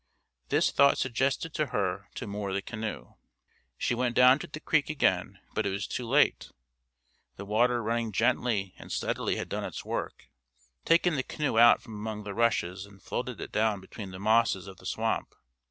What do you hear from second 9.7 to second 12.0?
work, taken the canoe out from